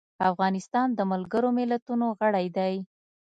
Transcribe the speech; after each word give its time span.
افغانستان 0.29 0.87
د 0.93 0.99
ملګرو 1.11 1.49
ملتونو 1.59 2.05
غړی 2.19 2.47
دی. 2.57 2.75